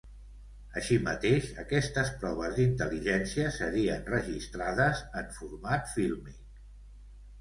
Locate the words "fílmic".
5.99-6.61